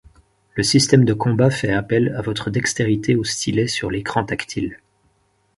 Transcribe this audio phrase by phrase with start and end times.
[0.55, 4.79] Le système de combat fait appel à votre dextérité au stylet sur l'écran tactile.